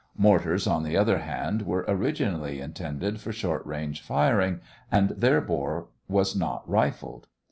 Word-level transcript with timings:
Mortars, 0.17 0.65
on 0.65 0.81
the 0.81 0.97
other 0.97 1.19
hand, 1.19 1.61
were 1.67 1.85
originally 1.87 2.59
intended 2.59 3.21
for 3.21 3.31
short 3.31 3.63
range 3.67 4.01
firing, 4.01 4.59
and 4.91 5.09
their 5.11 5.41
bore 5.41 5.89
was 6.07 6.35
not 6.35 6.67
rifled. 6.67 7.27